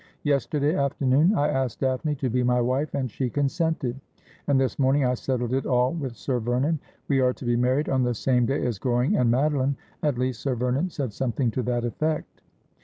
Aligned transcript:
Yester 0.23 0.59
day 0.59 0.73
afternoon 0.73 1.35
I 1.35 1.47
asked 1.49 1.81
Daphne 1.81 2.15
to 2.15 2.29
be 2.31 2.41
my 2.41 2.59
wife, 2.59 2.95
and 2.95 3.11
she 3.11 3.29
consented; 3.29 4.01
and 4.47 4.59
this 4.59 4.79
morning 4.79 5.05
I 5.05 5.13
settled 5.13 5.53
it 5.53 5.67
all 5.67 5.93
with 5.93 6.15
Sir 6.15 6.39
Vernon. 6.39 6.79
We 7.07 7.19
are 7.21 7.33
to 7.33 7.45
be 7.45 7.55
married 7.55 7.87
on 7.87 8.01
the 8.01 8.15
same 8.15 8.47
day 8.47 8.65
as 8.65 8.79
Goring 8.79 9.15
and 9.15 9.29
Madeline— 9.29 9.75
at 10.01 10.17
least, 10.17 10.41
Sir 10.41 10.55
Vernon 10.55 10.89
said 10.89 11.13
something 11.13 11.51
to 11.51 11.61
that 11.61 11.85
effect.' 11.85 12.41